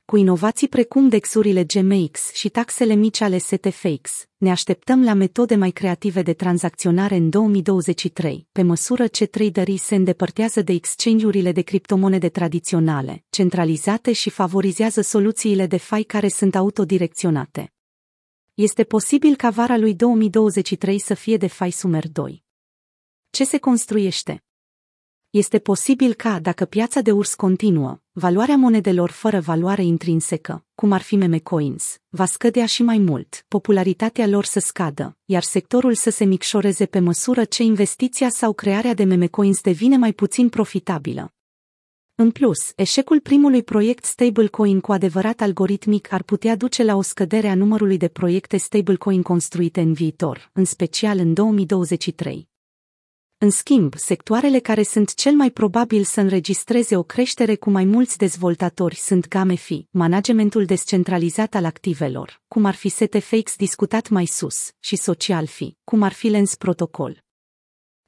Cu 0.05 0.17
inovații 0.17 0.67
precum 0.67 1.07
dexurile 1.07 1.63
GMX 1.63 2.33
și 2.33 2.49
taxele 2.49 2.93
mici 2.93 3.21
ale 3.21 3.37
STFX, 3.37 4.25
ne 4.37 4.51
așteptăm 4.51 5.03
la 5.03 5.13
metode 5.13 5.55
mai 5.55 5.71
creative 5.71 6.21
de 6.21 6.33
tranzacționare 6.33 7.15
în 7.15 7.29
2023, 7.29 8.47
pe 8.51 8.61
măsură 8.61 9.07
ce 9.07 9.25
traderii 9.25 9.77
se 9.77 9.95
îndepărtează 9.95 10.61
de 10.61 10.73
exchange-urile 10.73 11.51
de 11.51 11.61
criptomonede 11.61 12.29
tradiționale, 12.29 13.23
centralizate 13.29 14.11
și 14.11 14.29
favorizează 14.29 15.01
soluțiile 15.01 15.67
de 15.67 15.77
fai 15.77 16.01
care 16.01 16.27
sunt 16.27 16.55
autodirecționate. 16.55 17.73
Este 18.61 18.83
posibil 18.83 19.35
ca 19.35 19.49
vara 19.49 19.77
lui 19.77 19.95
2023 19.95 20.99
să 20.99 21.13
fie 21.13 21.37
de 21.37 21.47
fai 21.47 21.71
Sumer 21.71 22.07
2. 22.07 22.43
Ce 23.29 23.45
se 23.45 23.57
construiește? 23.57 24.43
Este 25.29 25.59
posibil 25.59 26.13
ca, 26.13 26.39
dacă 26.39 26.65
piața 26.65 27.01
de 27.01 27.11
urs 27.11 27.35
continuă, 27.35 27.99
valoarea 28.11 28.55
monedelor 28.55 29.09
fără 29.09 29.39
valoare 29.39 29.83
intrinsecă, 29.83 30.65
cum 30.75 30.91
ar 30.91 31.01
fi 31.01 31.15
meme 31.15 31.39
coins, 31.39 31.97
va 32.09 32.25
scădea 32.25 32.65
și 32.65 32.83
mai 32.83 32.97
mult, 32.97 33.45
popularitatea 33.47 34.27
lor 34.27 34.45
să 34.45 34.59
scadă, 34.59 35.17
iar 35.25 35.43
sectorul 35.43 35.95
să 35.95 36.09
se 36.09 36.23
micșoreze 36.23 36.85
pe 36.85 36.99
măsură 36.99 37.43
ce 37.43 37.63
investiția 37.63 38.29
sau 38.29 38.53
crearea 38.53 38.93
de 38.93 39.03
meme 39.03 39.27
coins 39.27 39.61
devine 39.61 39.97
mai 39.97 40.13
puțin 40.13 40.49
profitabilă. 40.49 41.33
În 42.21 42.31
plus, 42.31 42.71
eșecul 42.75 43.19
primului 43.19 43.63
proiect 43.63 44.05
stablecoin 44.05 44.79
cu 44.79 44.91
adevărat 44.91 45.41
algoritmic 45.41 46.11
ar 46.11 46.23
putea 46.23 46.55
duce 46.55 46.83
la 46.83 46.95
o 46.95 47.01
scădere 47.01 47.47
a 47.47 47.55
numărului 47.55 47.97
de 47.97 48.07
proiecte 48.07 48.57
stablecoin 48.57 49.21
construite 49.21 49.81
în 49.81 49.93
viitor, 49.93 50.49
în 50.53 50.65
special 50.65 51.17
în 51.17 51.33
2023. 51.33 52.47
În 53.37 53.49
schimb, 53.49 53.93
sectoarele 53.95 54.59
care 54.59 54.83
sunt 54.83 55.13
cel 55.13 55.33
mai 55.33 55.51
probabil 55.51 56.03
să 56.03 56.21
înregistreze 56.21 56.97
o 56.97 57.03
creștere 57.03 57.55
cu 57.55 57.69
mai 57.69 57.85
mulți 57.85 58.17
dezvoltatori 58.17 58.95
sunt 58.95 59.27
GameFi, 59.27 59.85
managementul 59.89 60.65
descentralizat 60.65 61.55
al 61.55 61.65
activelor, 61.65 62.41
cum 62.47 62.65
ar 62.65 62.75
fi 62.75 62.89
STFX 62.89 63.55
discutat 63.55 64.09
mai 64.09 64.25
sus, 64.25 64.71
și 64.79 64.95
SocialFi, 64.95 65.75
cum 65.83 66.01
ar 66.01 66.13
fi 66.13 66.27
Lens 66.27 66.55
Protocol. 66.55 67.23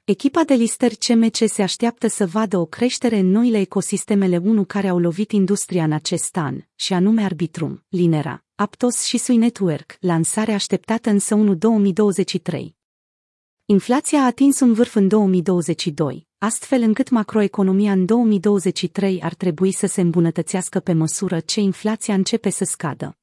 Echipa 0.04 0.44
de 0.44 0.54
listări 0.54 0.96
CMC 0.96 1.36
se 1.46 1.62
așteaptă 1.62 2.06
să 2.06 2.26
vadă 2.26 2.58
o 2.58 2.66
creștere 2.66 3.18
în 3.18 3.30
noile 3.30 3.58
ecosistemele 3.58 4.36
1 4.36 4.64
care 4.64 4.88
au 4.88 4.98
lovit 4.98 5.32
industria 5.32 5.84
în 5.84 5.92
acest 5.92 6.36
an, 6.36 6.60
și 6.74 6.92
anume 6.92 7.24
Arbitrum, 7.24 7.84
Linera, 7.88 8.44
Aptos 8.54 9.04
și 9.04 9.18
Sui 9.18 9.36
Network, 9.36 9.96
lansare 10.00 10.52
așteptată 10.52 11.10
însă 11.10 11.34
1 11.34 11.54
2023. 11.54 12.76
Inflația 13.64 14.20
a 14.20 14.24
atins 14.24 14.60
un 14.60 14.72
vârf 14.72 14.94
în 14.94 15.08
2022, 15.08 16.26
astfel 16.38 16.82
încât 16.82 17.10
macroeconomia 17.10 17.92
în 17.92 18.06
2023 18.06 19.22
ar 19.22 19.34
trebui 19.34 19.72
să 19.72 19.86
se 19.86 20.00
îmbunătățească 20.00 20.80
pe 20.80 20.92
măsură 20.92 21.40
ce 21.40 21.60
inflația 21.60 22.14
începe 22.14 22.50
să 22.50 22.64
scadă. 22.64 23.18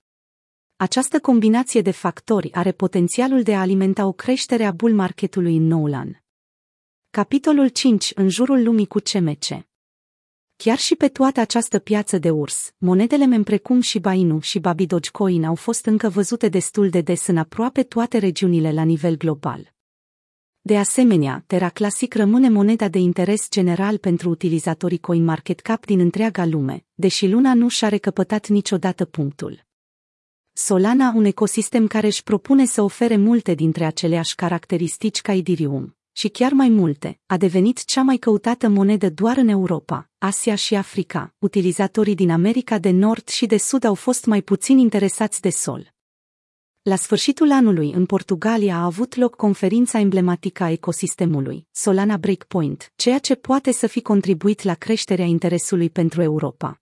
Această 0.76 1.20
combinație 1.20 1.82
de 1.82 1.92
factori 1.92 2.54
are 2.54 2.72
potențialul 2.72 3.42
de 3.42 3.56
a 3.56 3.60
alimenta 3.60 4.06
o 4.06 4.12
creștere 4.12 4.64
a 4.64 4.72
bull 4.72 4.94
marketului 4.94 5.56
în 5.56 5.68
noul 5.68 5.94
an. 5.94 6.12
Capitolul 7.12 7.68
5. 7.68 8.12
În 8.16 8.30
jurul 8.30 8.64
lumii 8.64 8.86
cu 8.86 9.00
CMC 9.00 9.46
Chiar 10.56 10.78
și 10.78 10.96
pe 10.96 11.08
toată 11.08 11.40
această 11.40 11.80
piață 11.80 12.18
de 12.18 12.30
urs, 12.30 12.74
monedele 12.78 13.26
mem 13.26 13.44
precum 13.44 13.82
și 13.82 14.00
Bainu 14.00 14.40
și 14.40 14.60
Babi 14.60 14.86
Dogecoin 14.86 15.44
au 15.44 15.56
fost 15.56 15.86
încă 15.86 16.10
văzute 16.10 16.48
destul 16.48 16.90
de 16.90 17.02
des 17.02 17.28
în 17.28 17.38
aproape 17.38 17.84
toate 17.84 18.18
regiunile 18.18 18.72
la 18.72 18.84
nivel 18.84 19.18
global. 19.18 19.74
De 20.62 20.78
asemenea, 20.78 21.44
Terra 21.48 21.70
Classic 21.70 22.14
rămâne 22.14 22.50
moneda 22.50 22.88
de 22.88 23.00
interes 23.00 23.50
general 23.50 23.98
pentru 23.98 24.30
utilizatorii 24.30 25.00
CoinMarketCap 25.00 25.86
din 25.86 26.00
întreaga 26.00 26.46
lume, 26.46 26.86
deși 26.94 27.28
luna 27.28 27.54
nu 27.54 27.68
și-a 27.68 27.88
recăpătat 27.90 28.48
niciodată 28.48 29.06
punctul. 29.06 29.66
Solana, 30.54 31.14
un 31.16 31.26
ecosistem 31.26 31.88
care 31.88 32.08
își 32.08 32.24
propune 32.24 32.66
să 32.66 32.82
ofere 32.82 33.16
multe 33.16 33.54
dintre 33.54 33.86
aceleași 33.86 34.36
caracteristici 34.36 35.22
ca 35.22 35.34
Ethereum, 35.34 35.99
și 36.20 36.28
chiar 36.28 36.52
mai 36.52 36.70
multe, 36.70 37.20
a 37.26 37.38
devenit 37.38 37.86
cea 37.86 38.02
mai 38.02 38.18
căutată 38.18 38.68
monedă 38.68 39.10
doar 39.10 39.38
în 39.38 39.48
Europa, 39.48 40.10
Asia 40.18 40.56
și 40.56 40.76
Africa. 40.76 41.34
Utilizatorii 41.38 42.16
din 42.16 42.30
America 42.30 42.78
de 42.78 42.90
Nord 42.90 43.28
și 43.28 43.46
de 43.46 43.58
Sud 43.58 43.84
au 43.84 43.94
fost 43.94 44.26
mai 44.26 44.42
puțin 44.42 44.78
interesați 44.78 45.42
de 45.42 45.50
sol. 45.50 45.94
La 46.82 46.96
sfârșitul 46.96 47.52
anului, 47.52 47.92
în 47.92 48.06
Portugalia, 48.06 48.76
a 48.76 48.84
avut 48.84 49.16
loc 49.16 49.36
conferința 49.36 50.00
emblematică 50.00 50.64
a 50.64 50.72
ecosistemului, 50.72 51.68
Solana 51.72 52.18
Breakpoint, 52.18 52.92
ceea 52.96 53.20
ce 53.20 53.36
poate 53.36 53.72
să 53.72 53.88
fi 53.88 54.02
contribuit 54.02 54.64
la 54.64 54.74
creșterea 54.74 55.26
interesului 55.26 55.90
pentru 55.90 56.22
Europa. 56.22 56.82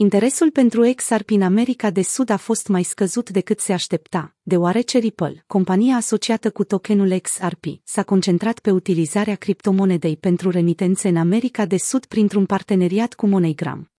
Interesul 0.00 0.50
pentru 0.50 0.92
XRP 0.94 1.30
în 1.30 1.42
America 1.42 1.90
de 1.90 2.02
Sud 2.02 2.28
a 2.30 2.36
fost 2.36 2.68
mai 2.68 2.82
scăzut 2.82 3.30
decât 3.30 3.60
se 3.60 3.72
aștepta, 3.72 4.36
deoarece 4.42 4.98
Ripple, 4.98 5.44
compania 5.46 5.96
asociată 5.96 6.50
cu 6.50 6.64
tokenul 6.64 7.18
XRP, 7.18 7.64
s-a 7.84 8.02
concentrat 8.02 8.58
pe 8.58 8.70
utilizarea 8.70 9.34
criptomonedei 9.34 10.16
pentru 10.16 10.50
remitențe 10.50 11.08
în 11.08 11.16
America 11.16 11.66
de 11.66 11.76
Sud 11.76 12.04
printr-un 12.04 12.46
parteneriat 12.46 13.14
cu 13.14 13.26
MoneyGram. 13.26 13.90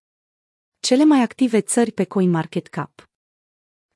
Cele 0.79 1.03
mai 1.03 1.21
active 1.21 1.61
țări 1.61 1.91
pe 1.91 2.03
CoinMarketCap 2.03 3.09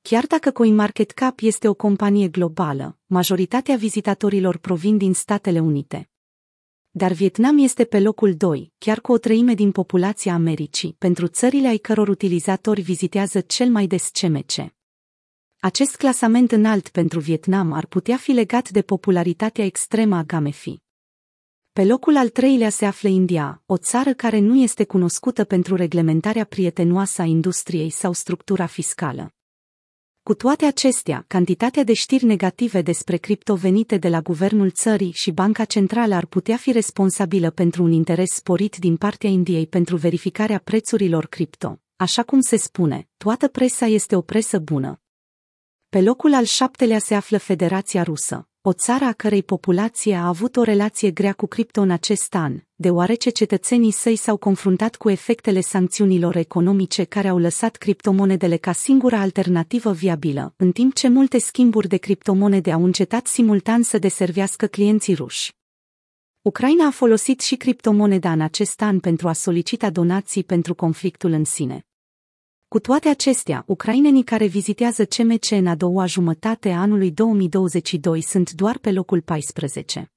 Chiar 0.02 0.26
dacă 0.26 0.52
CoinMarketCap 0.52 1.40
este 1.42 1.68
o 1.68 1.74
companie 1.74 2.28
globală, 2.28 2.98
majoritatea 3.06 3.76
vizitatorilor 3.76 4.58
provin 4.58 4.98
din 4.98 5.14
Statele 5.14 5.60
Unite. 5.60 6.13
Dar 6.96 7.12
Vietnam 7.12 7.58
este 7.58 7.84
pe 7.84 8.00
locul 8.00 8.36
2, 8.36 8.74
chiar 8.78 9.02
cu 9.02 9.12
o 9.12 9.18
treime 9.18 9.54
din 9.54 9.72
populația 9.72 10.34
Americii, 10.34 10.96
pentru 10.98 11.28
țările 11.28 11.68
ai 11.68 11.78
căror 11.78 12.08
utilizatori 12.08 12.82
vizitează 12.82 13.42
cel 13.42 13.70
mai 13.70 13.88
des 13.88 14.10
CMC. 14.10 14.74
Acest 15.60 15.96
clasament 15.96 16.52
înalt 16.52 16.90
pentru 16.90 17.20
Vietnam 17.20 17.72
ar 17.72 17.86
putea 17.86 18.18
fi 18.18 18.32
legat 18.32 18.70
de 18.70 18.82
popularitatea 18.82 19.66
extremă 19.66 20.16
a 20.16 20.24
GameFi. 20.24 20.78
Pe 21.72 21.84
locul 21.84 22.18
al 22.18 22.30
treilea 22.30 22.70
se 22.70 22.86
află 22.86 23.10
India, 23.10 23.62
o 23.66 23.78
țară 23.78 24.14
care 24.14 24.40
nu 24.40 24.56
este 24.56 24.86
cunoscută 24.86 25.44
pentru 25.44 25.76
reglementarea 25.76 26.46
prietenoasă 26.46 27.22
a 27.22 27.26
industriei 27.26 27.90
sau 27.90 28.14
structura 28.14 28.66
fiscală. 28.66 29.34
Cu 30.24 30.34
toate 30.34 30.66
acestea, 30.66 31.26
cantitatea 31.28 31.84
de 31.84 31.94
știri 31.94 32.26
negative 32.26 32.82
despre 32.82 33.18
cripto 33.18 33.56
venite 33.56 33.98
de 33.98 34.10
la 34.10 34.22
guvernul 34.22 34.72
țării 34.72 35.12
și 35.12 35.32
Banca 35.32 35.66
Centrală 35.66 36.16
ar 36.16 36.26
putea 36.26 36.58
fi 36.58 36.72
responsabilă 36.72 37.50
pentru 37.50 37.84
un 37.84 37.92
interes 37.92 38.32
sporit 38.32 38.76
din 38.76 38.98
partea 38.98 39.30
Indiei 39.30 39.68
pentru 39.68 39.96
verificarea 39.96 40.62
prețurilor 40.64 41.26
cripto. 41.26 41.80
Așa 41.96 42.24
cum 42.24 42.42
se 42.42 42.56
spune, 42.56 43.08
toată 43.18 43.48
presa 43.48 43.86
este 43.86 44.16
o 44.16 44.22
presă 44.22 44.60
bună. 44.60 45.03
Pe 45.94 46.02
locul 46.02 46.34
al 46.34 46.44
șaptelea 46.44 47.00
se 47.00 47.16
află 47.16 47.38
Federația 47.38 48.04
Rusă, 48.04 48.48
o 48.62 48.74
țară 48.74 49.06
a 49.06 49.12
cărei 49.12 49.44
populație 49.44 50.16
a 50.16 50.28
avut 50.28 50.56
o 50.56 50.64
relație 50.64 51.12
grea 51.12 51.34
cu 51.34 51.46
cripto 51.48 51.82
în 51.82 51.92
acest 51.92 52.36
an, 52.36 52.60
deoarece 52.76 53.30
cetățenii 53.30 53.92
săi 53.92 54.16
s-au 54.16 54.38
confruntat 54.38 54.96
cu 54.96 55.10
efectele 55.10 55.62
sancțiunilor 55.62 56.36
economice 56.36 57.04
care 57.04 57.28
au 57.28 57.38
lăsat 57.38 57.76
criptomonedele 57.76 58.58
ca 58.58 58.72
singura 58.72 59.20
alternativă 59.20 59.92
viabilă, 59.92 60.54
în 60.58 60.72
timp 60.72 60.94
ce 60.94 61.08
multe 61.08 61.38
schimburi 61.38 61.88
de 61.88 61.98
criptomonede 61.98 62.72
au 62.72 62.84
încetat 62.84 63.28
simultan 63.28 63.84
să 63.84 63.98
deservească 63.98 64.66
clienții 64.68 65.14
ruși. 65.14 65.52
Ucraina 66.42 66.86
a 66.86 66.92
folosit 66.92 67.40
și 67.40 67.56
criptomoneda 67.56 68.32
în 68.32 68.42
acest 68.42 68.82
an 68.82 69.00
pentru 69.00 69.28
a 69.28 69.34
solicita 69.34 69.90
donații 69.90 70.44
pentru 70.44 70.76
conflictul 70.76 71.32
în 71.32 71.44
sine. 71.44 71.86
Cu 72.74 72.80
toate 72.80 73.10
acestea, 73.10 73.64
ucrainenii 73.68 74.24
care 74.24 74.46
vizitează 74.46 75.06
CMC 75.06 75.52
în 75.52 75.68
a 75.68 75.76
doua 75.76 76.06
jumătate 76.06 76.70
a 76.70 76.82
anului 76.82 77.12
2022 77.12 78.22
sunt 78.22 78.52
doar 78.52 78.78
pe 78.78 78.92
locul 78.92 79.22
14. 79.22 80.12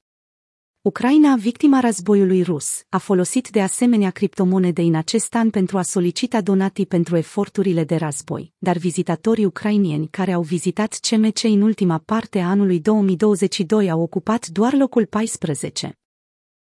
Ucraina, 0.80 1.36
victima 1.36 1.80
războiului 1.80 2.42
rus, 2.42 2.82
a 2.88 2.98
folosit 2.98 3.48
de 3.48 3.62
asemenea 3.62 4.10
criptomonede 4.10 4.82
în 4.82 4.94
acest 4.94 5.34
an 5.34 5.50
pentru 5.50 5.78
a 5.78 5.82
solicita 5.82 6.40
donații 6.40 6.86
pentru 6.86 7.16
eforturile 7.16 7.84
de 7.84 7.96
război, 7.96 8.52
dar 8.58 8.76
vizitatorii 8.76 9.44
ucrainieni 9.44 10.08
care 10.08 10.32
au 10.32 10.42
vizitat 10.42 10.98
CMC 11.08 11.42
în 11.42 11.62
ultima 11.62 11.98
parte 11.98 12.40
a 12.40 12.48
anului 12.48 12.80
2022 12.80 13.90
au 13.90 14.00
ocupat 14.00 14.46
doar 14.46 14.74
locul 14.74 15.06
14. 15.06 15.98